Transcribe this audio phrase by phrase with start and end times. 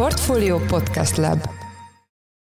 [0.00, 1.40] Portfolio Podcast Lab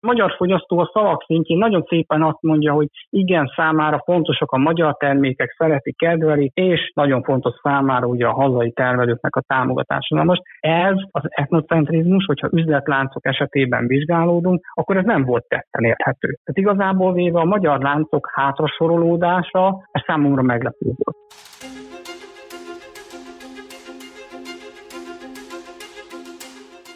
[0.07, 4.97] magyar fogyasztó a szavak szintjén nagyon szépen azt mondja, hogy igen, számára fontosak a magyar
[4.97, 10.15] termékek, szereti, kedveli, és nagyon fontos számára ugye a hazai termelőknek a támogatása.
[10.15, 16.29] Na most ez az etnocentrizmus, hogyha üzletláncok esetében vizsgálódunk, akkor ez nem volt tetten érthető.
[16.29, 21.17] Tehát igazából véve a magyar láncok hátrasorolódása, ez számomra meglepő volt.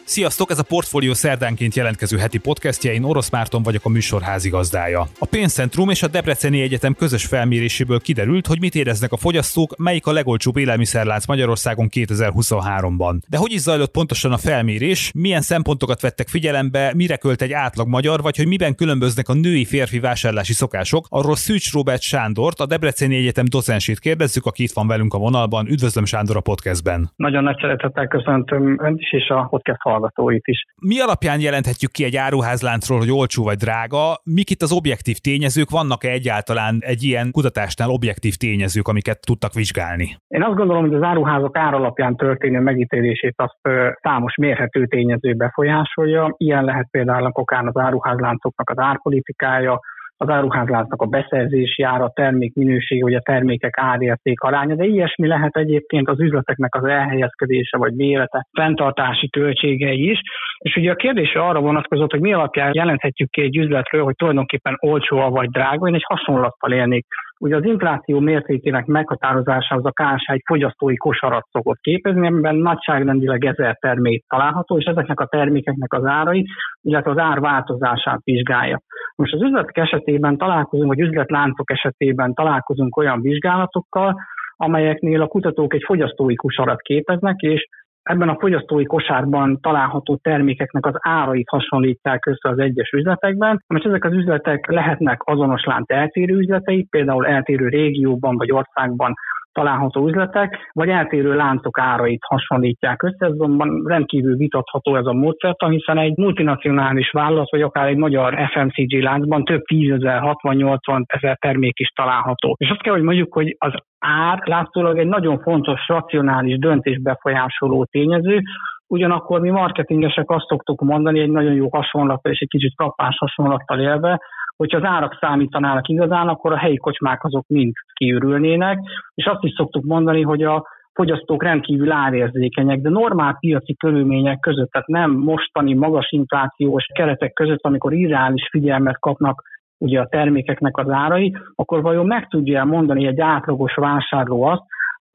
[0.09, 5.01] Sziasztok, ez a Portfolio szerdánként jelentkező heti podcastja, én Orosz Márton vagyok a műsor házigazdája.
[5.19, 10.07] A Pénzcentrum és a Debreceni Egyetem közös felméréséből kiderült, hogy mit éreznek a fogyasztók, melyik
[10.07, 13.15] a legolcsóbb élelmiszerlánc Magyarországon 2023-ban.
[13.29, 17.87] De hogy is zajlott pontosan a felmérés, milyen szempontokat vettek figyelembe, mire költ egy átlag
[17.87, 22.65] magyar, vagy hogy miben különböznek a női férfi vásárlási szokások, arról Szűcs Robert Sándort, a
[22.65, 25.67] Debreceni Egyetem docensét kérdezzük, aki itt van velünk a vonalban.
[25.67, 27.09] Üdvözlöm Sándor a podcastben.
[27.15, 30.65] Nagyon nagy szeretettel köszöntöm önt is, és a podcast hallgatóit is.
[30.81, 34.03] Mi alapján jelenthetjük ki egy áruházláncról, hogy olcsó vagy drága?
[34.23, 35.69] Mik itt az objektív tényezők?
[35.69, 40.07] Vannak-e egyáltalán egy ilyen kutatásnál objektív tényezők, amiket tudtak vizsgálni?
[40.27, 43.59] Én azt gondolom, hogy az áruházak ár alapján történő megítélését azt
[44.01, 46.35] számos mérhető tényező befolyásolja.
[46.37, 49.79] Ilyen lehet például okán az áruházláncoknak az árpolitikája,
[50.17, 55.55] az áruházláncnak a beszerzési ára, termék minősége, vagy a termékek árérték aránya, de ilyesmi lehet
[55.55, 60.19] egyébként az üzleteknek az elhelyezkedése, vagy mérete, fenntartási költségei is.
[60.57, 64.77] És ugye a kérdés arra vonatkozott, hogy mi alapján jelenthetjük ki egy üzletről, hogy tulajdonképpen
[64.79, 65.87] olcsó vagy drága.
[65.87, 67.05] Én egy hasonlattal élnék
[67.39, 73.77] Ugye az infláció mértékének meghatározásához a KSH egy fogyasztói kosarat szokott képezni, amiben nagyságrendileg ezer
[73.79, 76.45] termék található, és ezeknek a termékeknek az árai,
[76.81, 78.81] illetve az ár változását vizsgálja.
[79.15, 84.15] Most az üzletek esetében találkozunk, vagy üzletláncok esetében találkozunk olyan vizsgálatokkal,
[84.55, 87.67] amelyeknél a kutatók egy fogyasztói kusarat képeznek, és
[88.07, 94.03] ebben a fogyasztói kosárban található termékeknek az árait hasonlítják össze az egyes üzletekben, és ezek
[94.03, 99.13] az üzletek lehetnek azonos lánc eltérő üzletei, például eltérő régióban vagy országban
[99.57, 105.65] található üzletek, vagy eltérő láncok árait hasonlítják össze, ez azonban rendkívül vitatható ez a módszert,
[105.67, 111.79] hiszen egy multinacionális vállalat, vagy akár egy magyar FMCG láncban több tízezer, 60-80 ezer termék
[111.79, 112.55] is található.
[112.57, 117.85] És azt kell, hogy mondjuk, hogy az ár látszólag egy nagyon fontos, racionális döntés befolyásoló
[117.85, 118.41] tényező,
[118.89, 123.79] Ugyanakkor mi marketingesek azt szoktuk mondani, egy nagyon jó hasonlattal és egy kicsit frappáns hasonlattal
[123.79, 124.21] élve,
[124.57, 128.79] hogyha az árak számítanának igazán, akkor a helyi kocsmák azok mind kiürülnének,
[129.13, 134.71] és azt is szoktuk mondani, hogy a fogyasztók rendkívül árérzékenyek, de normál piaci körülmények között,
[134.71, 139.43] tehát nem mostani magas inflációs keretek között, amikor irreális figyelmet kapnak
[139.77, 144.63] ugye a termékeknek az árai, akkor vajon meg tudja mondani egy átlagos vásárló azt,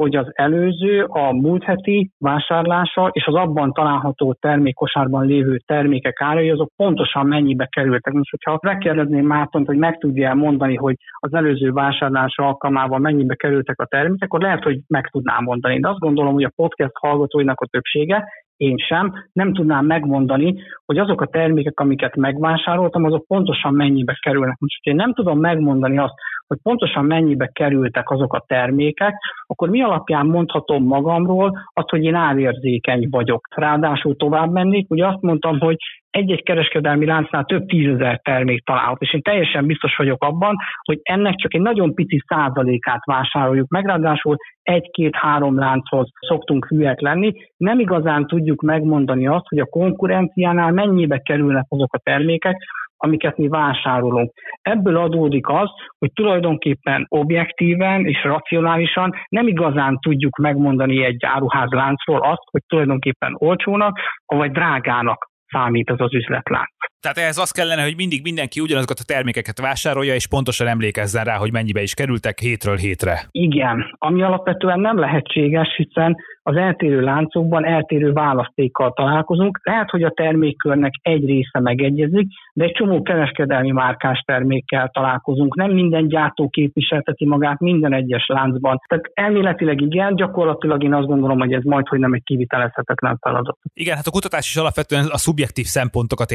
[0.03, 6.51] hogy az előző, a múlt heti vásárlása és az abban található termékkosárban lévő termékek árai,
[6.51, 8.13] azok pontosan mennyibe kerültek.
[8.13, 13.81] Most, hogyha megkérdezném Mártont, hogy meg tudja mondani, hogy az előző vásárlása alkalmával mennyibe kerültek
[13.81, 15.81] a termékek, akkor lehet, hogy meg tudnám mondani.
[15.81, 18.25] De azt gondolom, hogy a podcast hallgatóinak a többsége
[18.57, 24.57] én sem, nem tudnám megmondani, hogy azok a termékek, amiket megvásároltam, azok pontosan mennyibe kerülnek.
[24.59, 26.15] Most, én nem tudom megmondani azt,
[26.47, 29.15] hogy pontosan mennyibe kerültek azok a termékek,
[29.47, 33.49] akkor mi alapján mondhatom magamról azt, hogy én árérzékeny vagyok.
[33.55, 35.77] Ráadásul tovább mennék, ugye azt mondtam, hogy
[36.13, 41.35] egy-egy kereskedelmi láncnál több tízezer termék található, és én teljesen biztos vagyok abban, hogy ennek
[41.35, 48.27] csak egy nagyon pici százalékát vásároljuk meg, ráadásul egy-két-három lánchoz szoktunk hülyek lenni, nem igazán
[48.27, 52.57] tudjuk megmondani azt, hogy a konkurenciánál mennyibe kerülnek azok a termékek,
[52.97, 54.33] amiket mi vásárolunk.
[54.61, 62.43] Ebből adódik az, hogy tulajdonképpen objektíven és racionálisan nem igazán tudjuk megmondani egy áruházláncról azt,
[62.51, 66.92] hogy tulajdonképpen olcsónak, vagy drágának számít az az üzletlánc.
[67.03, 71.37] Tehát ehhez az kellene, hogy mindig mindenki ugyanazokat a termékeket vásárolja, és pontosan emlékezzen rá,
[71.37, 73.21] hogy mennyibe is kerültek hétről hétre.
[73.31, 79.61] Igen, ami alapvetően nem lehetséges, hiszen az eltérő láncokban eltérő választékkal találkozunk.
[79.63, 85.57] Lehet, hogy a termékkörnek egy része megegyezik, de egy csomó kereskedelmi márkás termékkel találkozunk.
[85.57, 88.81] Nem minden gyártó képviselteti magát minden egyes láncban.
[88.89, 93.59] Tehát elméletileg igen, gyakorlatilag én azt gondolom, hogy ez majd, hogy nem egy kivitelezhetetlen feladat.
[93.75, 96.31] Igen, hát a kutatás is alapvetően a szubjektív szempontokat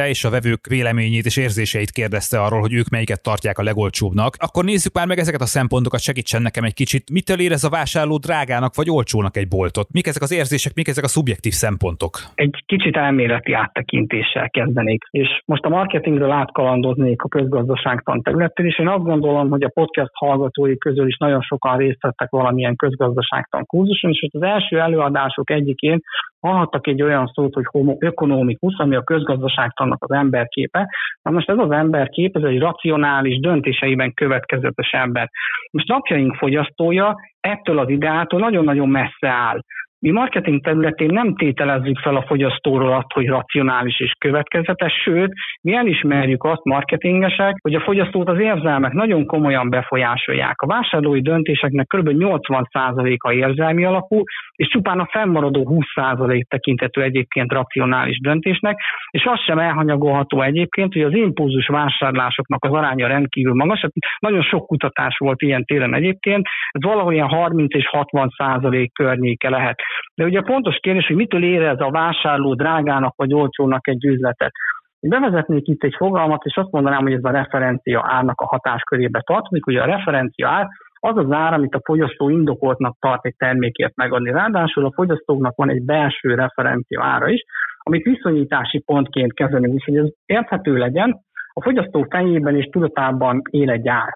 [0.00, 4.34] értékelte, és a vevők véleményét és érzéseit kérdezte arról, hogy ők melyiket tartják a legolcsóbbnak.
[4.38, 7.10] Akkor nézzük már meg ezeket a szempontokat, segítsen nekem egy kicsit.
[7.10, 9.88] Mitől érez a vásárló drágának vagy olcsónak egy boltot?
[9.92, 12.12] Mik ezek az érzések, mik ezek a szubjektív szempontok?
[12.34, 18.88] Egy kicsit elméleti áttekintéssel kezdenék, és most a marketingről átkalandoznék a közgazdaságtan területén, és én
[18.88, 24.10] azt gondolom, hogy a podcast hallgatói közül is nagyon sokan részt vettek valamilyen közgazdaságtan kurzuson,
[24.10, 26.00] és az első előadások egyikén
[26.40, 30.88] hallhattak egy olyan szót, hogy homo ökonomikus, ami a közgazdaságtannak az emberképe.
[31.22, 35.30] Na most ez az emberkép, ez egy racionális, döntéseiben következetes ember.
[35.70, 39.60] Most napjaink fogyasztója ettől az ideától nagyon-nagyon messze áll.
[40.02, 45.32] Mi marketing területén nem tételezzük fel a fogyasztóról azt, hogy racionális és következetes, sőt,
[45.62, 50.60] mi elismerjük azt marketingesek, hogy a fogyasztót az érzelmek nagyon komolyan befolyásolják.
[50.60, 52.08] A vásárlói döntéseknek kb.
[52.08, 58.80] 80%-a érzelmi alapú, és csupán a fennmaradó 20% tekintető egyébként racionális döntésnek,
[59.10, 63.80] és az sem elhanyagolható egyébként, hogy az impulzus vásárlásoknak az aránya rendkívül magas.
[63.80, 68.92] Hát nagyon sok kutatás volt ilyen téren egyébként, ez valahol ilyen 30 és 60 százalék
[68.92, 69.80] környéke lehet.
[70.14, 74.52] De ugye a pontos kérdés, hogy mitől érez a vásárló drágának vagy olcsónak egy üzletet.
[75.00, 79.20] Én bevezetnék itt egy fogalmat, és azt mondanám, hogy ez a referencia árnak a hatáskörébe
[79.20, 79.66] tartozik.
[79.66, 80.68] Ugye a referencia ár
[81.00, 84.30] az az ár, amit a fogyasztó indokoltnak tart egy termékért megadni.
[84.30, 87.44] Ráadásul a fogyasztóknak van egy belső referencia ára is,
[87.78, 91.20] amit viszonyítási pontként kezelünk, és hogy ez érthető legyen,
[91.52, 94.12] a fogyasztó fejében és tudatában él egy ár.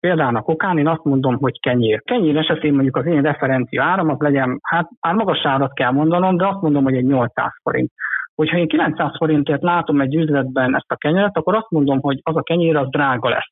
[0.00, 2.02] Például a kokán én azt mondom, hogy kenyér.
[2.04, 6.36] Kenyér esetén mondjuk az én referencia áram az legyen, hát már magas árat kell mondanom,
[6.36, 7.92] de azt mondom, hogy egy 800 forint.
[8.38, 12.36] Hogyha én 900 forintért látom egy üzletben ezt a kenyeret, akkor azt mondom, hogy az
[12.36, 13.50] a kenyér az drága lesz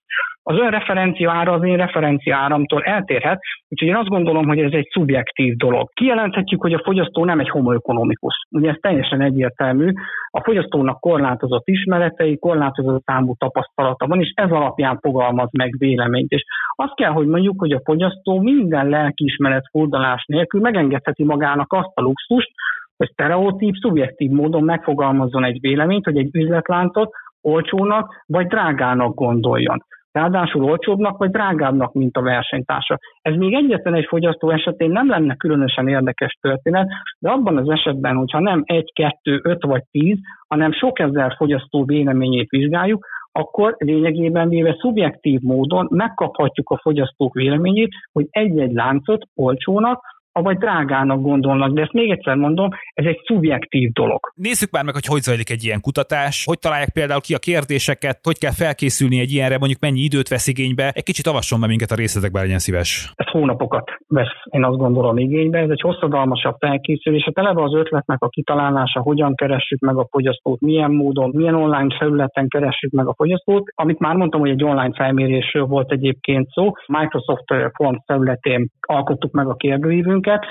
[0.48, 4.72] az ön referencia ára az én referencia áramtól eltérhet, úgyhogy én azt gondolom, hogy ez
[4.72, 5.88] egy szubjektív dolog.
[5.92, 8.34] Kijelenthetjük, hogy a fogyasztó nem egy homoökonomikus.
[8.50, 9.92] Ugye ez teljesen egyértelmű.
[10.30, 16.30] A fogyasztónak korlátozott ismeretei, korlátozott számú tapasztalata van, és ez alapján fogalmaz meg véleményt.
[16.30, 16.44] És
[16.76, 22.00] azt kell, hogy mondjuk, hogy a fogyasztó minden lelkiismeret fordulás nélkül megengedheti magának azt a
[22.00, 22.50] luxust,
[22.96, 27.10] hogy sztereotíp, szubjektív módon megfogalmazzon egy véleményt, hogy egy üzletláncot
[27.40, 29.84] olcsónak vagy drágának gondoljon
[30.16, 32.98] ráadásul olcsóbbnak vagy drágábbnak, mint a versenytársa.
[33.22, 36.88] Ez még egyetlen egy fogyasztó esetén nem lenne különösen érdekes történet,
[37.18, 41.84] de abban az esetben, hogyha nem egy, kettő, öt vagy tíz, hanem sok ezer fogyasztó
[41.84, 50.00] véleményét vizsgáljuk, akkor lényegében véve szubjektív módon megkaphatjuk a fogyasztók véleményét, hogy egy-egy láncot olcsónak,
[50.42, 54.20] vagy drágának gondolnak, de ezt még egyszer mondom, ez egy szubjektív dolog.
[54.34, 58.18] Nézzük már meg, hogy hogy zajlik egy ilyen kutatás, hogy találják például ki a kérdéseket,
[58.22, 60.90] hogy kell felkészülni egy ilyenre, mondjuk mennyi időt vesz igénybe.
[60.94, 63.12] Egy kicsit avasson be minket a részletekbe, legyen szíves.
[63.14, 67.24] Ez hónapokat vesz, én azt gondolom igénybe, ez egy hosszadalmasabb felkészülés.
[67.24, 71.96] A televe az ötletnek a kitalálása, hogyan keressük meg a fogyasztót, milyen módon, milyen online
[71.98, 73.70] felületen keressük meg a fogyasztót.
[73.74, 76.72] Amit már mondtam, hogy egy online felmérésről volt egyébként szó.
[76.86, 80.46] Microsoft Forms területén alkottuk meg a kérdőívünk, minket.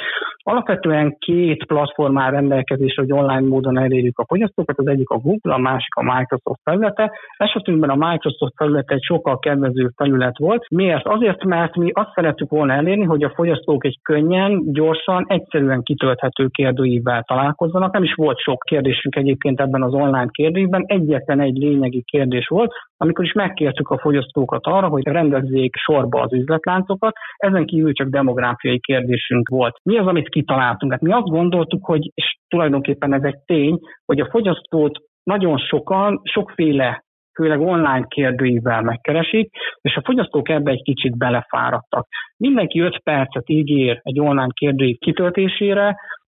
[0.47, 5.53] Alapvetően két platform áll rendelkezésre, hogy online módon elérjük a fogyasztókat, az egyik a Google,
[5.53, 7.11] a másik a Microsoft felülete.
[7.37, 10.69] Esetünkben a Microsoft felülete egy sokkal kedvező felület volt.
[10.69, 11.05] Miért?
[11.05, 16.47] Azért, mert mi azt szerettük volna elérni, hogy a fogyasztók egy könnyen, gyorsan, egyszerűen kitölthető
[16.47, 17.93] kérdőívvel találkozzanak.
[17.93, 22.71] Nem is volt sok kérdésünk egyébként ebben az online kérdőívben, egyetlen egy lényegi kérdés volt,
[22.97, 28.79] amikor is megkértük a fogyasztókat arra, hogy rendezzék sorba az üzletláncokat, ezen kívül csak demográfiai
[28.79, 29.79] kérdésünk volt.
[29.83, 30.91] Mi az, amit kitaláltunk?
[30.91, 36.21] Hát mi azt gondoltuk, hogy, és tulajdonképpen ez egy tény, hogy a fogyasztót nagyon sokan,
[36.23, 37.03] sokféle
[37.35, 39.49] főleg online kérdőivel megkeresik,
[39.81, 42.07] és a fogyasztók ebbe egy kicsit belefáradtak.
[42.37, 45.95] Mindenki 5 percet ígér egy online kérdőív kitöltésére,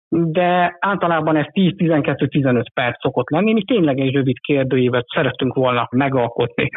[0.08, 6.69] de általában ez 10-12-15 perc szokott lenni, mi tényleg egy rövid kérdőívet szerettünk volna megalkotni.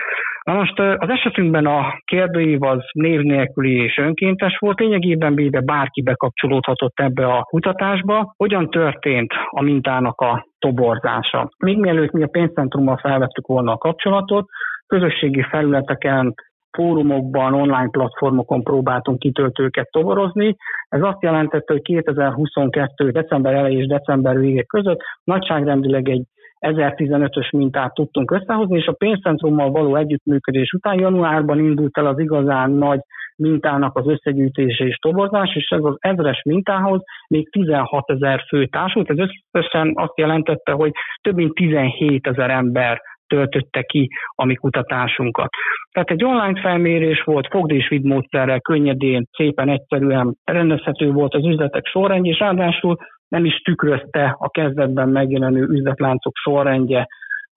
[0.43, 6.01] Na most az esetünkben a kérdőív az név nélküli és önkéntes volt, lényegében véve bárki
[6.01, 8.33] bekapcsolódhatott ebbe a kutatásba.
[8.37, 11.49] Hogyan történt a mintának a toborzása?
[11.57, 14.45] Még mielőtt mi a pénzcentrummal felvettük volna a kapcsolatot,
[14.87, 16.33] közösségi felületeken
[16.71, 20.55] fórumokban, online platformokon próbáltunk kitöltőket toborozni.
[20.89, 23.11] Ez azt jelentette, hogy 2022.
[23.11, 26.23] december elejé és december vége között nagyságrendileg egy
[26.59, 32.71] 1015-ös mintát tudtunk összehozni, és a pénzcentrummal való együttműködés után januárban indult el az igazán
[32.71, 32.99] nagy
[33.35, 39.09] mintának az összegyűjtése és toborzás, és ez az ezres mintához még 16 ezer fő társult.
[39.09, 45.49] Ez összesen azt jelentette, hogy több mint 17 ezer ember töltötte ki a mi kutatásunkat.
[45.91, 51.45] Tehát egy online felmérés volt, fogd és vidd módszerrel, könnyedén, szépen, egyszerűen rendezhető volt az
[51.45, 57.07] üzletek sorrendje, és ráadásul nem is tükrözte a kezdetben megjelenő üzletláncok sorrendje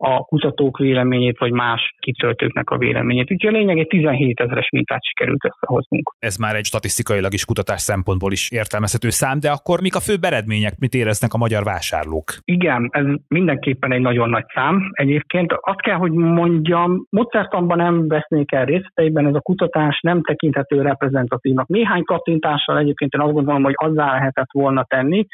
[0.05, 3.31] a kutatók véleményét, vagy más kitöltőknek a véleményét.
[3.33, 6.15] Úgyhogy a lényeg egy 17 ezeres mintát sikerült összehoznunk.
[6.19, 10.15] Ez már egy statisztikailag is kutatás szempontból is értelmezhető szám, de akkor mik a fő
[10.21, 12.25] eredmények, mit éreznek a magyar vásárlók?
[12.45, 14.91] Igen, ez mindenképpen egy nagyon nagy szám.
[14.93, 20.83] Egyébként azt kell, hogy mondjam, módszertanban nem vesznék el részleteiben, ez a kutatás nem tekinthető
[20.83, 21.69] reprezentatívnak.
[21.69, 25.27] Néhány kattintással egyébként én azt gondolom, hogy azzá lehetett volna tenni,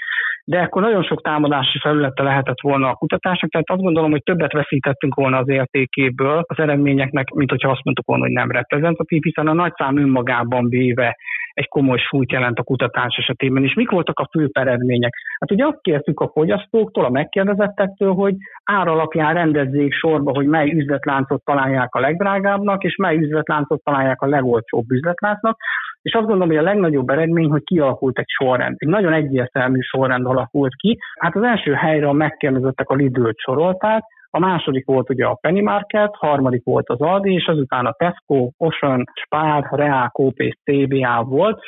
[0.48, 4.52] de akkor nagyon sok támadási felülete lehetett volna a kutatásnak, tehát azt gondolom, hogy többet
[4.52, 9.46] veszítettünk volna az értékéből az eredményeknek, mint hogyha azt mondtuk volna, hogy nem reprezentatív, hiszen
[9.46, 11.16] a nagyszám önmagában véve
[11.58, 13.64] egy komoly súlyt jelent a kutatás esetében.
[13.64, 15.14] És mik voltak a fő eredmények?
[15.40, 18.34] Hát ugye azt kértük a fogyasztóktól, a megkérdezettektől, hogy
[18.64, 24.26] ár alapján rendezzék sorba, hogy mely üzletláncot találják a legdrágábbnak, és mely üzletláncot találják a
[24.26, 25.56] legolcsóbb üzletláncnak.
[26.02, 28.74] És azt gondolom, hogy a legnagyobb eredmény, hogy kialakult egy sorrend.
[28.78, 30.98] Egy nagyon egyértelmű sorrend alakult ki.
[31.20, 35.62] Hát az első helyre a megkérdezettek a lidl sorolták, a második volt ugye a Penny
[35.62, 41.60] Market, harmadik volt az Aldi, és azután a Tesco, Ocean, Spar, Real, és CBA volt.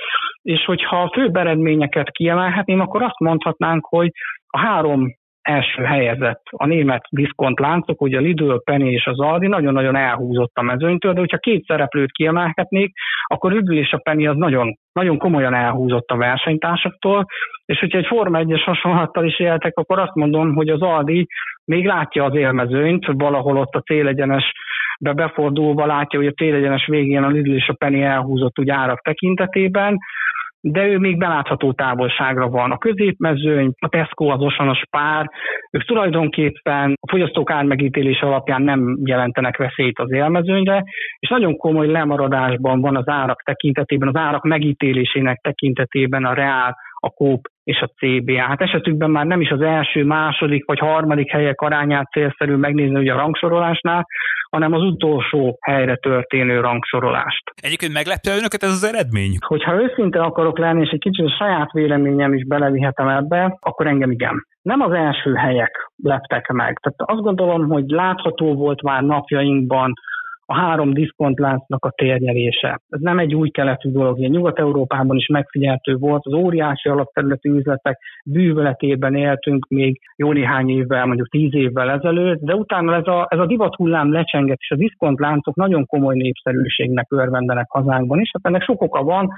[0.43, 4.11] És hogyha a főbb eredményeket kiemelhetném, akkor azt mondhatnánk, hogy
[4.47, 5.19] a három
[5.51, 10.53] első helyezett a német diszkont láncok, ugye a Lidl, Penny és az Aldi nagyon-nagyon elhúzott
[10.55, 12.93] a mezőnytől, de hogyha két szereplőt kiemelhetnék,
[13.25, 17.27] akkor Lidl és a Penny az nagyon, nagyon komolyan elhúzott a versenytársaktól,
[17.65, 21.27] és hogyha egy Forma 1-es hasonlattal is éltek, akkor azt mondom, hogy az Aldi
[21.65, 24.53] még látja az élmezőnyt, valahol ott a célegyenes
[25.01, 29.01] be befordulva látja, hogy a célegyenes végén a Lidl és a Penny elhúzott úgy árak
[29.01, 29.99] tekintetében,
[30.61, 32.71] de ő még belátható távolságra van.
[32.71, 35.31] A középmezőny, a Tesco, az Osan, a Spár,
[35.71, 40.85] ők tulajdonképpen a fogyasztók ármegítélés alapján nem jelentenek veszélyt az élmezőnyre,
[41.19, 47.11] és nagyon komoly lemaradásban van az árak tekintetében, az árak megítélésének tekintetében a reál, a
[47.11, 48.41] kóp és a CBA.
[48.41, 53.13] Hát esetükben már nem is az első, második vagy harmadik helyek arányát célszerű megnézni ugye
[53.13, 54.07] a rangsorolásnál,
[54.51, 57.43] hanem az utolsó helyre történő rangsorolást.
[57.63, 59.37] Egyébként meglepte önöket ez az eredmény?
[59.47, 64.11] Hogyha őszinte akarok lenni, és egy kicsit a saját véleményem is belevihetem ebbe, akkor engem
[64.11, 64.47] igen.
[64.63, 66.79] Nem az első helyek leptek meg.
[66.79, 69.93] Tehát azt gondolom, hogy látható volt már napjainkban
[70.51, 72.81] a három diszkontláncnak a térnyerése.
[72.89, 77.99] Ez nem egy új keletű dolog, ilyen Nyugat-Európában is megfigyeltő volt, az óriási alapterületű üzletek
[78.25, 83.39] bűvöletében éltünk még jó néhány évvel, mondjuk tíz évvel ezelőtt, de utána ez a, ez
[83.39, 88.31] a divat hullám lecsengett, és a diszkontláncok nagyon komoly népszerűségnek örvendenek hazánkban is.
[88.33, 89.31] Hát ennek sok oka van,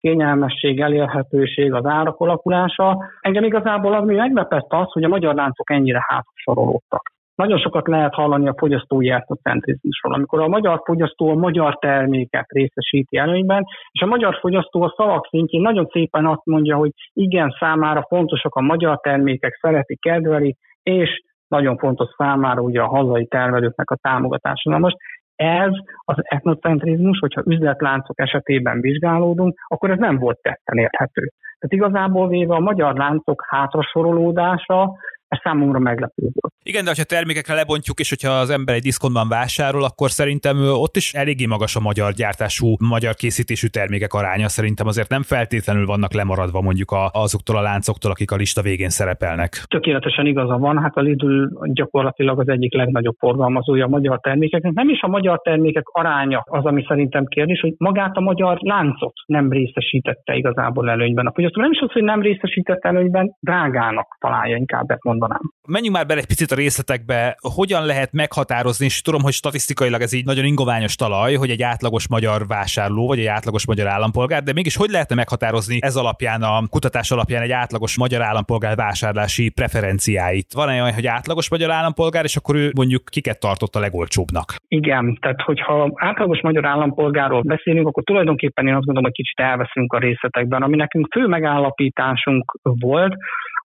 [0.00, 3.04] kényelmesség, elérhetőség, az árak alakulása.
[3.20, 7.16] Engem igazából az, ami meglepett az, hogy a magyar láncok ennyire hátrasorolódtak.
[7.42, 13.16] Nagyon sokat lehet hallani a fogyasztói etnocentrizmusról, amikor a magyar fogyasztó a magyar terméket részesíti
[13.16, 18.06] előnyben, és a magyar fogyasztó a szavak szintjén nagyon szépen azt mondja, hogy igen, számára
[18.08, 23.98] fontosak a magyar termékek, szereti, kedveli, és nagyon fontos számára ugye a hazai termelőknek a
[24.02, 24.70] támogatása.
[24.70, 24.96] Na most
[25.36, 25.70] ez
[26.04, 31.30] az etnocentrizmus, hogyha üzletláncok esetében vizsgálódunk, akkor ez nem volt tetten érthető.
[31.58, 34.96] Tehát igazából véve a magyar láncok hátrasorolódása
[35.28, 36.54] ez számomra meglepő volt.
[36.62, 40.56] Igen, de ha termékekre lebontjuk, és hogyha az ember egy diszkontban vásárol, akkor szerintem
[40.86, 44.48] ott is eléggé magas a magyar gyártású, magyar készítésű termékek aránya.
[44.48, 49.62] Szerintem azért nem feltétlenül vannak lemaradva mondjuk azoktól a láncoktól, akik a lista végén szerepelnek.
[49.68, 54.72] Tökéletesen igaza van, hát a Lidl gyakorlatilag az egyik legnagyobb forgalmazója a magyar termékeknek.
[54.72, 59.12] Nem is a magyar termékek aránya az, ami szerintem kérdés, hogy magát a magyar láncot
[59.26, 61.26] nem részesítette igazából előnyben.
[61.26, 65.40] A fogyasztó nem is az, hogy nem részesítette előnyben, drágának találja inkább ezt mondanám.
[65.68, 70.12] Menjünk már bele egy picit a részletekbe, hogyan lehet meghatározni, és tudom, hogy statisztikailag ez
[70.12, 74.52] így nagyon ingoványos talaj, hogy egy átlagos magyar vásárló, vagy egy átlagos magyar állampolgár, de
[74.52, 80.52] mégis hogy lehetne meghatározni ez alapján, a kutatás alapján egy átlagos magyar állampolgár vásárlási preferenciáit?
[80.54, 84.54] Van olyan, hogy átlagos magyar állampolgár, és akkor ő mondjuk kiket tartott a legolcsóbbnak?
[84.68, 89.92] Igen, tehát hogyha átlagos magyar állampolgárról beszélünk, akkor tulajdonképpen én azt gondolom, hogy kicsit elveszünk
[89.92, 90.62] a részletekben.
[90.62, 93.14] Ami nekünk fő megállapításunk volt,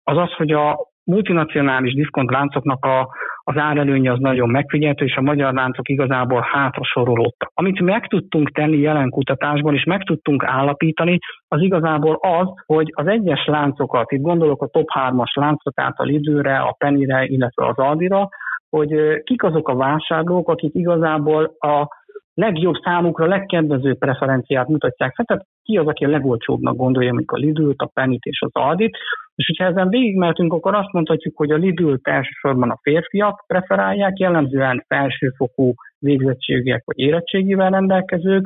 [0.04, 3.10] az az, hogy a multinacionális diszkontláncoknak a,
[3.44, 7.52] az árelőnye az nagyon megfigyelhető, és a magyar láncok igazából hátra sorolódtak.
[7.54, 11.18] Amit meg tudtunk tenni jelen kutatásban, és meg tudtunk állapítani,
[11.48, 16.04] az igazából az, hogy az egyes láncokat, itt gondolok a top 3-as láncot, tehát a
[16.04, 18.30] Lidőre, a Penire, illetve az Aldira,
[18.70, 21.88] hogy kik azok a vásárlók, akik igazából a
[22.34, 27.82] legjobb számukra, legkedvezőbb preferenciát mutatják tehát ki az, aki a legolcsóbbnak gondolja, mondjuk a Lidl-t,
[27.82, 28.98] a Penit és az Aldit,
[29.36, 34.86] és hogyha ezen végigmeltünk, akkor azt mondhatjuk, hogy a lidl elsősorban a férfiak preferálják, jellemzően
[34.88, 38.46] felsőfokú végzettségek vagy érettségivel rendelkezők,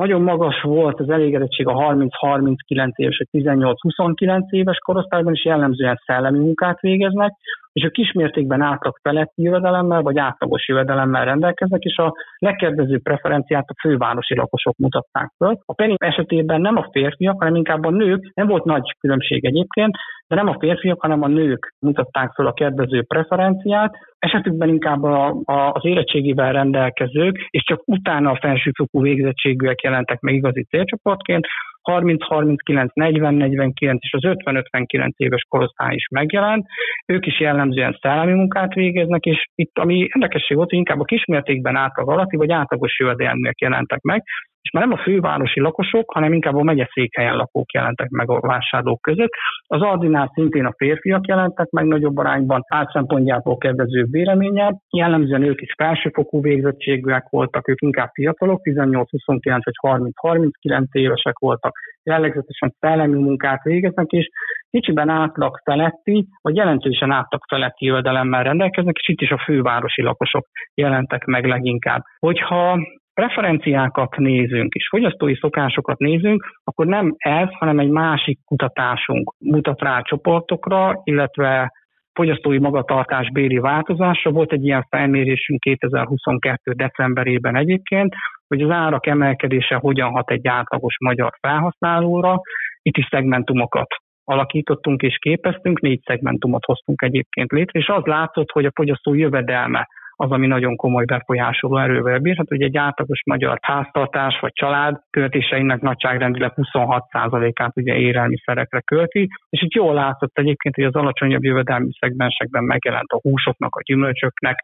[0.00, 6.38] nagyon magas volt az elégedettség a 30-39 éves, vagy 18-29 éves korosztályban, is jellemzően szellemi
[6.38, 7.32] munkát végeznek,
[7.72, 13.74] és a kismértékben átlag feletti jövedelemmel, vagy átlagos jövedelemmel rendelkeznek, és a legkedvezőbb preferenciát a
[13.80, 15.58] fővárosi lakosok mutatták föl.
[15.64, 19.96] A Penny esetében nem a férfiak, hanem inkább a nők, nem volt nagy különbség egyébként,
[20.30, 25.40] de nem a férfiak, hanem a nők mutatták föl a kedvező preferenciát, esetükben inkább a,
[25.44, 31.46] a, az érettségével rendelkezők, és csak utána a felsőfokú végzettségűek jelentek meg igazi célcsoportként,
[31.90, 36.66] 30-39, 40-49 és az 50-59 éves korosztály is megjelent.
[37.06, 41.76] Ők is jellemzően szellemi munkát végeznek, és itt ami érdekesség volt, hogy inkább a kismértékben
[41.76, 44.22] átlag alatti vagy átlagos jövedelműek jelentek meg,
[44.70, 49.00] és már nem a fővárosi lakosok, hanem inkább a megyeszékhelyen lakók jelentek meg a vásárlók
[49.00, 49.30] között.
[49.66, 54.74] Az ordinál szintén a férfiak jelentek meg nagyobb arányban, átszempontjából kedvező véleménye.
[54.90, 61.72] Jellemzően ők is felsőfokú végzettségűek voltak, ők inkább fiatalok, 18-29 vagy 30-39 évesek voltak,
[62.02, 64.28] jellegzetesen szellemi munkát végeznek, és
[64.70, 70.46] kicsiben átlag feletti, vagy jelentősen átlag feletti jövedelemmel rendelkeznek, és itt is a fővárosi lakosok
[70.74, 72.02] jelentek meg leginkább.
[72.18, 72.78] Hogyha
[73.20, 80.00] preferenciákat nézünk, és fogyasztói szokásokat nézünk, akkor nem ez, hanem egy másik kutatásunk mutat rá
[80.00, 81.72] csoportokra, illetve
[82.12, 84.30] fogyasztói magatartás béli változásra.
[84.30, 86.72] Volt egy ilyen felmérésünk 2022.
[86.72, 88.14] decemberében egyébként,
[88.48, 92.40] hogy az árak emelkedése hogyan hat egy átlagos magyar felhasználóra.
[92.82, 98.64] Itt is szegmentumokat alakítottunk és képeztünk, négy szegmentumot hoztunk egyébként létre, és az látszott, hogy
[98.64, 99.88] a fogyasztó jövedelme
[100.22, 102.48] az, ami nagyon komoly befolyásoló erővel bírhat.
[102.48, 109.72] hogy egy átlagos magyar háztartás vagy család költéseinek nagyságrendileg 26%-át ugye élelmiszerekre költi, és itt
[109.72, 114.58] jól látszott egyébként, hogy az alacsonyabb jövedelmi szegmensekben megjelent a húsoknak, a gyümölcsöknek,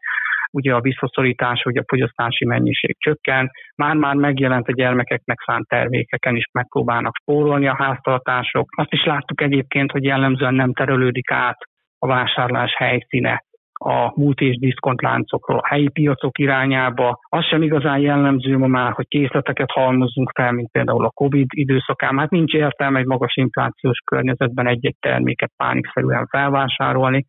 [0.51, 6.45] ugye a visszaszorítás, hogy a fogyasztási mennyiség csökken, már-már megjelent a gyermekeknek szánt termékeken is
[6.51, 8.69] megpróbálnak spórolni a háztartások.
[8.75, 11.57] Azt is láttuk egyébként, hogy jellemzően nem terelődik át
[11.99, 13.45] a vásárlás helyszíne
[13.77, 17.19] a múlt és diszkontláncokról, a helyi piacok irányába.
[17.29, 22.17] Az sem igazán jellemző ma már, hogy készleteket halmozunk fel, mint például a COVID időszakán.
[22.17, 27.25] Hát nincs értelme egy magas inflációs környezetben egy-egy terméket pánikszerűen felvásárolni.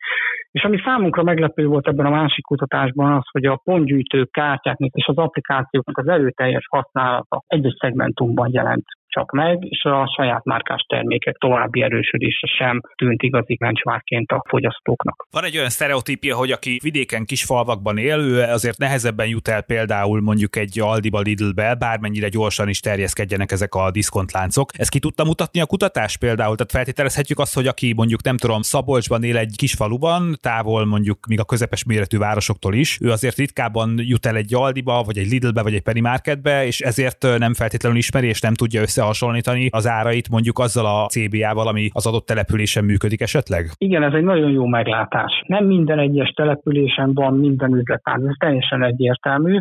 [0.51, 5.07] És ami számunkra meglepő volt ebben a másik kutatásban az, hogy a pontgyűjtő kártyáknak és
[5.07, 11.37] az applikációknak az erőteljes használata egy-egy szegmentumban jelent csak meg, és a saját márkás termékek
[11.37, 15.27] további erősödése sem tűnt igazi benchmarkként a fogyasztóknak.
[15.31, 19.63] Van egy olyan sztereotípia, hogy aki vidéken kis falvakban él, ő azért nehezebben jut el
[19.63, 24.71] például mondjuk egy Aldiba Lidlbe, bármennyire gyorsan is terjeszkedjenek ezek a diszkontláncok.
[24.79, 26.57] Ezt ki tudta mutatni a kutatás például?
[26.57, 31.27] Tehát feltételezhetjük azt, hogy aki mondjuk nem tudom, Szabolcsban él egy kis faluban, távol mondjuk
[31.27, 35.31] még a közepes méretű városoktól is, ő azért ritkábban jut el egy Aldiba, vagy egy
[35.31, 39.69] Lidlbe, vagy egy Penny Marketbe, és ezért nem feltétlenül ismeri, és nem tudja össze összehasonlítani
[39.71, 43.65] az árait mondjuk azzal a CBA-val, ami az adott településen működik esetleg?
[43.79, 45.43] Igen, ez egy nagyon jó meglátás.
[45.47, 49.59] Nem minden egyes településen van minden üzletág, ez teljesen egyértelmű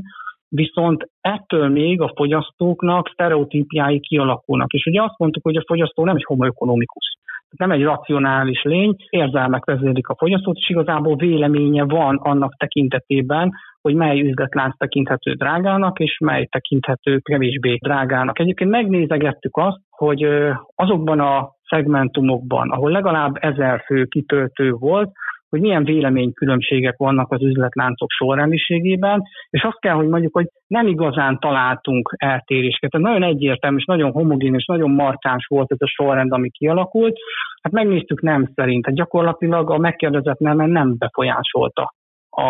[0.49, 4.73] viszont ettől még a fogyasztóknak sztereotípiái kialakulnak.
[4.73, 7.16] És ugye azt mondtuk, hogy a fogyasztó nem egy homo economicus,
[7.57, 13.95] nem egy racionális lény, érzelmek vezérlik a fogyasztót, és igazából véleménye van annak tekintetében, hogy
[13.95, 18.39] mely üzletlánc tekinthető drágának, és mely tekinthető kevésbé drágának.
[18.39, 20.27] Egyébként megnézegettük azt, hogy
[20.75, 25.11] azokban a szegmentumokban, ahol legalább ezer fő kitöltő volt,
[25.49, 31.39] hogy milyen véleménykülönbségek vannak az üzletláncok sorrendiségében, és azt kell, hogy mondjuk, hogy nem igazán
[31.39, 32.91] találtunk eltéréseket.
[32.91, 37.17] Tehát nagyon egyértelmű és nagyon homogén és nagyon markáns volt ez a sorrend, ami kialakult.
[37.61, 38.83] Hát megnéztük nem szerint.
[38.83, 41.93] Tehát gyakorlatilag a megkérdezett nem, nem befolyásolta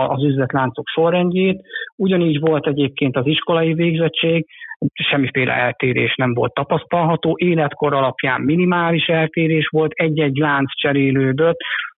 [0.07, 1.61] az üzletláncok sorrendjét.
[1.95, 4.45] Ugyanígy volt egyébként az iskolai végzettség,
[4.93, 11.57] semmiféle eltérés nem volt tapasztalható, életkor alapján minimális eltérés volt, egy-egy lánc cserélődött,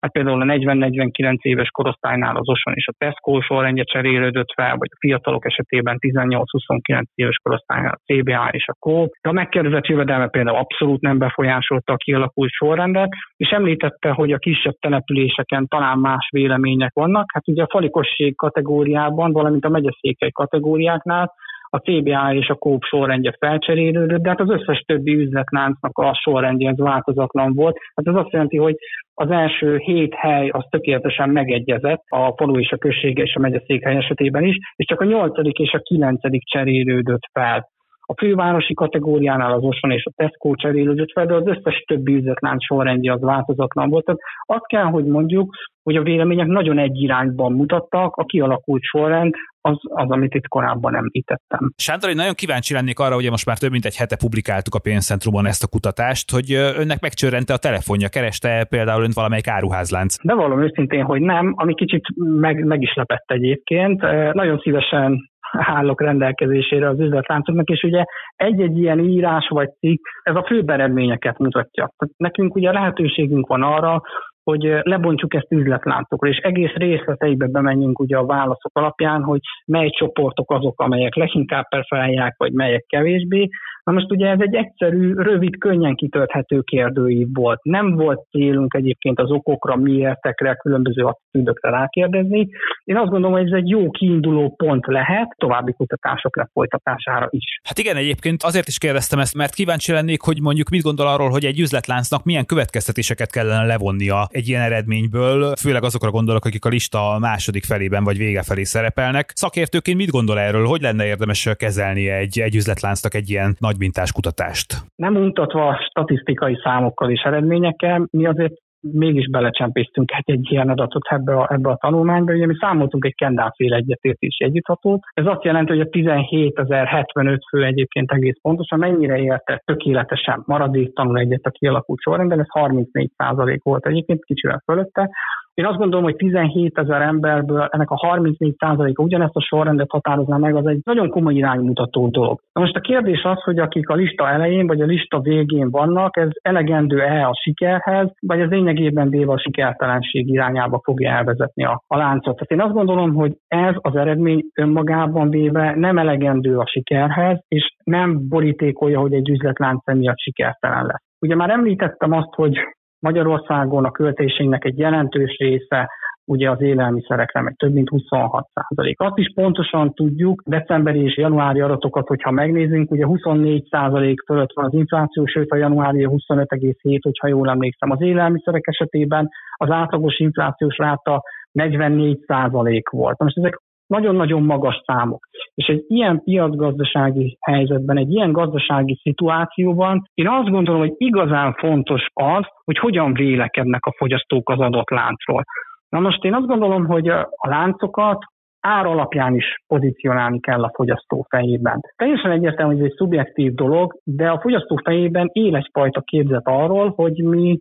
[0.08, 4.90] hát például a 40-49 éves korosztálynál az Oson és a Tesco sorrendje cserélődött fel, vagy
[4.92, 10.28] a fiatalok esetében 18-29 éves korosztálynál a CBA és a Coop, de a megkérdezett jövedelme
[10.28, 16.30] például abszolút nem befolyásolta a kialakult sorrendet, és említette, hogy a kisebb településeken talán más
[16.32, 21.32] vélemények vannak, hát ugye a falikosség kategóriában, valamint a megyeszékely kategóriáknál
[21.70, 26.70] a CBA és a Coop sorrendje felcserélődött, de hát az összes többi üzletláncnak a sorrendje
[26.70, 27.78] az változatlan volt.
[27.96, 28.76] Hát ez azt jelenti, hogy
[29.14, 33.96] az első hét hely az tökéletesen megegyezett a falu és a községe és a megyeszékhely
[33.96, 37.70] esetében is, és csak a nyolcadik és a kilencedik cserélődött fel.
[38.10, 42.64] A fővárosi kategóriánál az Oson és a Tesco cserélődött fel, de az összes többi üzletlánc
[42.64, 44.06] sorrendje az változatlan volt.
[44.06, 49.34] Tehát azt kell, hogy mondjuk, hogy a vélemények nagyon egy irányban mutattak, a kialakult sorrend
[49.62, 51.72] az, az, amit itt korábban említettem.
[51.76, 54.80] Sándor, én nagyon kíváncsi lennék arra, hogy most már több mint egy hete publikáltuk a
[54.80, 60.16] pénzcentrumon ezt a kutatást, hogy önnek megcsörrente a telefonja, kereste például önt valamelyik áruházlánc.
[60.24, 64.02] De valami őszintén, hogy nem, ami kicsit meg, meg is lepett egyébként.
[64.34, 68.04] Nagyon szívesen állok rendelkezésére az üzletláncoknak, és ugye
[68.36, 71.92] egy-egy ilyen írás vagy cikk, ez a főbb eredményeket mutatja.
[71.98, 74.02] Tehát nekünk ugye lehetőségünk van arra,
[74.44, 80.52] hogy lebontjuk ezt üzletláncokra, és egész részleteibe bemenjünk ugye a válaszok alapján, hogy mely csoportok
[80.52, 83.50] azok, amelyek leginkább preferálják, vagy melyek kevésbé.
[83.88, 87.64] Na most ugye ez egy egyszerű, rövid, könnyen kitölthető kérdőív volt.
[87.64, 92.48] Nem volt célunk egyébként az okokra, miértekre, különböző attitűdökre rákérdezni.
[92.84, 97.60] Én azt gondolom, hogy ez egy jó kiinduló pont lehet további kutatások lefolytatására is.
[97.64, 101.30] Hát igen, egyébként azért is kérdeztem ezt, mert kíváncsi lennék, hogy mondjuk mit gondol arról,
[101.30, 106.70] hogy egy üzletláncnak milyen következtetéseket kellene levonnia egy ilyen eredményből, főleg azokra gondolok, akik a
[106.70, 109.32] lista második felében vagy vége felé szerepelnek.
[109.36, 114.66] Szakértőként mit gondol erről, hogy lenne érdemes kezelni egy, egy üzletláncnak egy ilyen nagymintás?
[114.96, 121.36] Nem mutatva statisztikai számokkal és eredményekkel, mi azért mégis belecsempésztünk egy, egy ilyen adatot ebbe
[121.36, 122.34] a, ebbe a tanulmányba.
[122.34, 125.02] Ugye mi számoltunk egy Kendall-féle egyetértési együtthatót.
[125.14, 131.46] Ez azt jelenti, hogy a 17.075 fő egyébként egész pontosan mennyire érte tökéletesen maradéktanul egyet
[131.46, 135.10] a kialakult sorrendben, ez 34% volt egyébként, kicsivel fölötte.
[135.58, 140.56] Én azt gondolom, hogy 17 ezer emberből ennek a 34%-a ugyanezt a sorrendet határozná meg,
[140.56, 142.40] az egy nagyon komoly iránymutató dolog.
[142.54, 146.18] Na most a kérdés az, hogy akik a lista elején vagy a lista végén vannak,
[146.18, 151.98] ez elegendő-e a sikerhez, vagy az lényegében véve a sikertelenség irányába fogja elvezetni a, a
[151.98, 152.36] láncot.
[152.36, 157.76] Tehát én azt gondolom, hogy ez az eredmény önmagában véve nem elegendő a sikerhez, és
[157.84, 161.06] nem borítékolja, hogy egy üzletlánc emiatt sikertelen lesz.
[161.20, 162.58] Ugye már említettem azt, hogy
[163.00, 165.90] Magyarországon a költéseinknek egy jelentős része
[166.28, 169.00] ugye az élelmiszerekre, meg több mint 26 százalék.
[169.00, 174.66] Azt is pontosan tudjuk, decemberi és januári adatokat, hogyha megnézünk, ugye 24 százalék fölött van
[174.66, 177.92] az infláció, sőt a januári 25,7, hogyha jól emlékszem.
[177.92, 183.18] Az élelmiszerek esetében az átlagos inflációs ráta 44 százalék volt.
[183.18, 185.28] Most ezek nagyon-nagyon magas számok.
[185.54, 192.06] És egy ilyen piacgazdasági helyzetben, egy ilyen gazdasági szituációban én azt gondolom, hogy igazán fontos
[192.14, 195.44] az, hogy hogyan vélekednek a fogyasztók az adott láncról.
[195.90, 198.26] Na most én azt gondolom, hogy a láncokat
[198.60, 201.82] ár alapján is pozícionálni kell a fogyasztó fejében.
[201.96, 206.94] Teljesen egyértelmű, hogy ez egy szubjektív dolog, de a fogyasztó fejében él egyfajta képzet arról,
[206.96, 207.60] hogy mi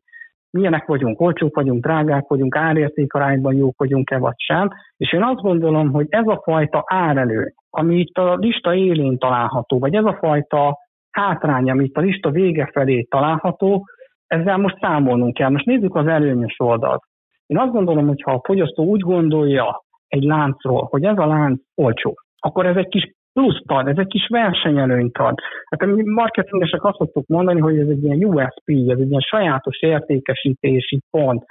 [0.56, 4.70] milyenek vagyunk, olcsók vagyunk, drágák vagyunk, árértékarányban jók vagyunk-e vagy sem.
[4.96, 9.78] És én azt gondolom, hogy ez a fajta árelő, ami itt a lista élén található,
[9.78, 10.78] vagy ez a fajta
[11.10, 13.86] hátrány, ami itt a lista vége felé található,
[14.26, 15.50] ezzel most számolnunk kell.
[15.50, 17.02] Most nézzük az előnyös oldalt.
[17.46, 21.60] Én azt gondolom, hogy ha a fogyasztó úgy gondolja egy láncról, hogy ez a lánc
[21.74, 25.34] olcsó, akkor ez egy kis pluszt ad, ez egy kis versenyelőnyt ad.
[25.70, 29.80] Hát mi marketingesek azt szoktuk mondani, hogy ez egy ilyen USP, ez egy ilyen sajátos
[29.80, 31.44] értékesítési pont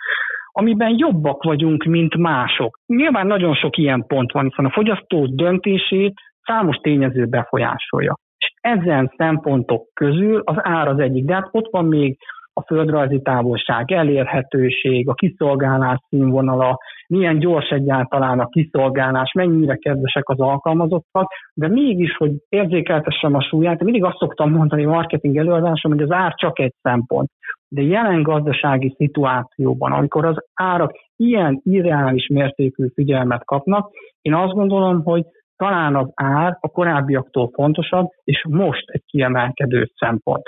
[0.58, 2.80] amiben jobbak vagyunk, mint mások.
[2.86, 8.16] Nyilván nagyon sok ilyen pont van, hiszen a fogyasztó döntését számos tényező befolyásolja.
[8.38, 12.18] És ezen szempontok közül az ár az egyik, de hát ott van még
[12.58, 20.40] a földrajzi távolság, elérhetőség, a kiszolgálás színvonala, milyen gyors egyáltalán a kiszolgálás, mennyire kedvesek az
[20.40, 26.12] alkalmazottak, de mégis, hogy érzékeltessem a súlyát, mindig azt szoktam mondani marketing előadásom, hogy az
[26.12, 27.30] ár csak egy szempont.
[27.68, 33.92] De jelen gazdasági szituációban, amikor az árak ilyen irreális mértékű figyelmet kapnak,
[34.22, 35.24] én azt gondolom, hogy
[35.56, 40.44] talán az ár a korábbiaktól fontosabb, és most egy kiemelkedő szempont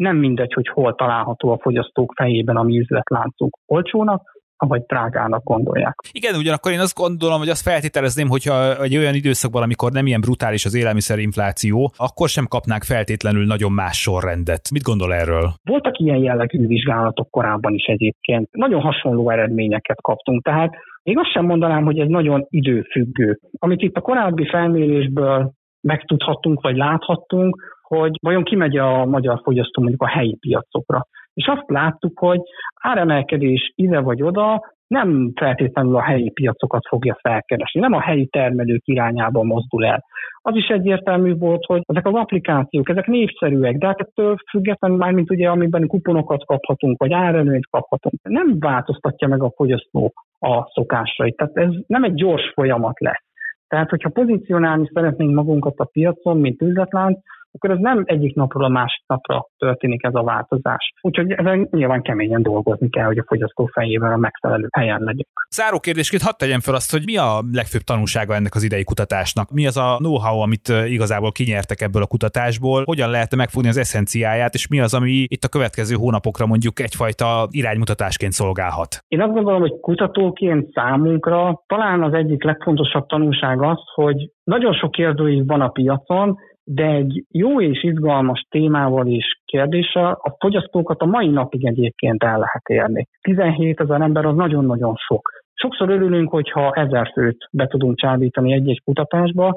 [0.00, 4.22] nem mindegy, hogy hol található a fogyasztók fejében a mi üzletláncunk olcsónak,
[4.56, 5.94] vagy drágának gondolják.
[6.12, 10.20] Igen, ugyanakkor én azt gondolom, hogy azt feltételezném, hogyha egy olyan időszakban, amikor nem ilyen
[10.20, 14.70] brutális az élelmiszerinfláció, akkor sem kapnák feltétlenül nagyon más sorrendet.
[14.72, 15.52] Mit gondol erről?
[15.62, 18.48] Voltak ilyen jellegű vizsgálatok korábban is egyébként.
[18.50, 23.38] Nagyon hasonló eredményeket kaptunk, tehát még azt sem mondanám, hogy ez nagyon időfüggő.
[23.58, 30.02] Amit itt a korábbi felmérésből megtudhattunk, vagy láthattunk, hogy vajon kimegy a magyar fogyasztó mondjuk
[30.02, 31.06] a helyi piacokra.
[31.34, 32.40] És azt láttuk, hogy
[32.80, 38.82] áremelkedés ide vagy oda nem feltétlenül a helyi piacokat fogja felkeresni, nem a helyi termelők
[38.84, 40.04] irányába mozdul el.
[40.42, 45.12] Az is egyértelmű volt, hogy ezek az applikációk, ezek népszerűek, de hát ettől függetlenül már,
[45.12, 51.36] mint ugye, amiben kuponokat kaphatunk, vagy árelőnyt kaphatunk, nem változtatja meg a fogyasztó a szokásait.
[51.36, 53.24] Tehát ez nem egy gyors folyamat lesz.
[53.68, 57.18] Tehát, hogyha pozícionálni szeretnénk magunkat a piacon, mint üzletlánc,
[57.52, 60.92] akkor ez nem egyik napról a másik napra történik ez a változás.
[61.00, 65.46] Úgyhogy ezen nyilván keményen dolgozni kell, hogy a fogyasztó fejében a megfelelő helyen legyünk.
[65.50, 69.50] Záró kérdésként hadd tegyem fel azt, hogy mi a legfőbb tanulsága ennek az idei kutatásnak?
[69.50, 72.82] Mi az a know-how, amit igazából kinyertek ebből a kutatásból?
[72.84, 77.48] Hogyan lehet megfogni az eszenciáját, és mi az, ami itt a következő hónapokra mondjuk egyfajta
[77.50, 79.04] iránymutatásként szolgálhat?
[79.08, 84.90] Én azt gondolom, hogy kutatóként számunkra talán az egyik legfontosabb tanulság az, hogy nagyon sok
[84.90, 86.38] kérdőív van a piacon,
[86.72, 92.38] de egy jó és izgalmas témával és kérdéssel a fogyasztókat a mai napig egyébként el
[92.38, 93.06] lehet érni.
[93.20, 95.30] 17 ezer ember az nagyon-nagyon sok.
[95.54, 99.56] Sokszor örülünk, hogyha ezer főt be tudunk csábítani egy-egy kutatásba,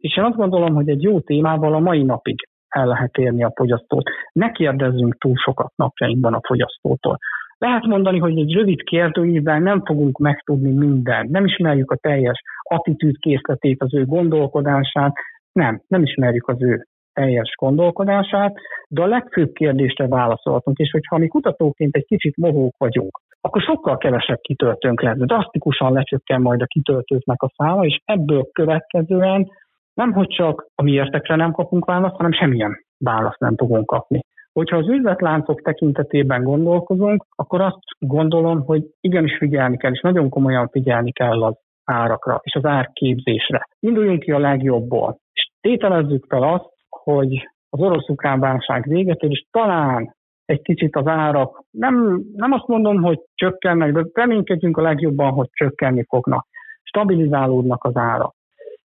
[0.00, 3.52] és én azt gondolom, hogy egy jó témával a mai napig el lehet érni a
[3.54, 4.10] fogyasztót.
[4.32, 7.18] Ne kérdezzünk túl sokat napjainkban a fogyasztótól.
[7.58, 13.82] Lehet mondani, hogy egy rövid kérdőívben nem fogunk megtudni mindent, nem ismerjük a teljes attitűdkészletét,
[13.82, 15.12] az ő gondolkodását,
[15.54, 18.54] nem, nem ismerjük az ő teljes gondolkodását,
[18.88, 23.96] de a legfőbb kérdésre válaszolhatunk, és hogyha mi kutatóként egy kicsit mohók vagyunk, akkor sokkal
[23.96, 25.16] kevesebb kitöltőnk lesz.
[25.16, 29.50] Drasztikusan lecsökken majd a kitöltőknek a száma, és ebből következően
[29.94, 34.20] nem, hogy csak a miértekre nem kapunk választ, hanem semmilyen választ nem fogunk kapni.
[34.52, 40.68] Hogyha az üzletláncok tekintetében gondolkozunk, akkor azt gondolom, hogy igenis figyelni kell, és nagyon komolyan
[40.68, 43.66] figyelni kell az árakra és az árképzésre.
[43.80, 45.23] Induljunk ki a legjobbból, és
[45.64, 51.62] tételezzük fel azt, hogy az orosz-ukrán válság véget ér, és talán egy kicsit az árak,
[51.70, 56.46] nem, nem azt mondom, hogy csökkennek, de reménykedjünk a legjobban, hogy csökkenni fognak.
[56.82, 58.34] Stabilizálódnak az árak.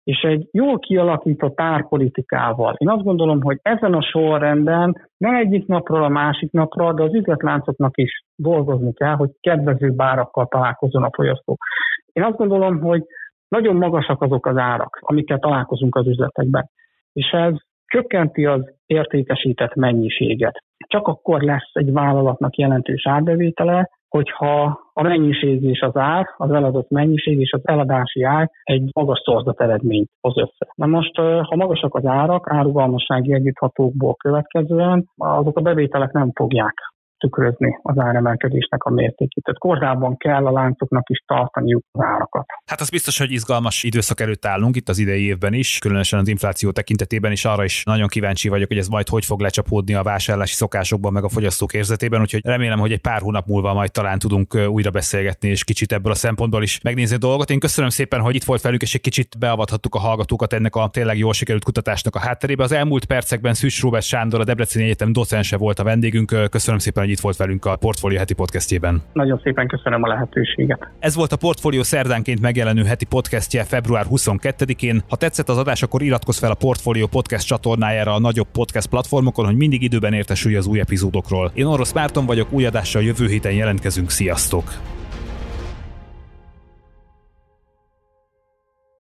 [0.03, 6.03] És egy jól kialakított árpolitikával, én azt gondolom, hogy ezen a sorrenden nem egyik napról
[6.03, 11.57] a másik napra, de az üzletláncoknak is dolgozni kell, hogy kedvező bárakkal találkozon a fogyasztó.
[12.13, 13.03] Én azt gondolom, hogy
[13.47, 16.69] nagyon magasak azok az árak, amikkel találkozunk az üzletekben.
[17.13, 17.53] És ez
[17.85, 20.63] csökkenti az értékesített mennyiséget.
[20.87, 26.89] Csak akkor lesz egy vállalatnak jelentős árbevétele, hogyha a mennyiség és az ár, az eladott
[26.89, 30.71] mennyiség és az eladási ár egy magas szorzat eredményt hoz össze.
[30.75, 36.73] Na most, ha magasak az árak, árugalmassági együtthatókból következően, azok a bevételek nem fogják
[37.17, 39.43] tükrözni az áremelkedésnek a mértékét.
[39.43, 42.45] Tehát korábban kell a láncoknak is tartaniuk az árakat.
[42.65, 46.27] Hát az biztos, hogy izgalmas időszak előtt állunk itt az idei évben is, különösen az
[46.27, 50.03] infláció tekintetében is arra is nagyon kíváncsi vagyok, hogy ez majd hogy fog lecsapódni a
[50.03, 54.19] vásárlási szokásokban, meg a fogyasztók érzetében, úgyhogy remélem, hogy egy pár hónap múlva majd talán
[54.19, 57.49] tudunk újra beszélgetni, és kicsit ebből a szempontból is megnézni a dolgot.
[57.49, 60.89] Én köszönöm szépen, hogy itt volt velünk, és egy kicsit beavathattuk a hallgatókat ennek a
[60.91, 62.63] tényleg jól sikerült kutatásnak a hátterébe.
[62.63, 66.49] Az elmúlt percekben Szűs Róbert Sándor, a Debreceni Egyetem docense volt a vendégünk.
[66.49, 69.01] Köszönöm szépen, hogy itt volt velünk a Portfolio heti podcastjében.
[69.13, 70.87] Nagyon szépen köszönöm a lehetőséget.
[70.99, 75.03] Ez volt a Portfolio szerdánként megjelenő heti podcastje február 22-én.
[75.09, 79.45] Ha tetszett az adás, akkor iratkozz fel a Portfolio podcast csatornájára a nagyobb podcast platformokon,
[79.45, 81.51] hogy mindig időben értesülj az új epizódokról.
[81.53, 84.09] Én Orosz Márton vagyok, új adással jövő héten jelentkezünk.
[84.09, 84.96] Sziasztok!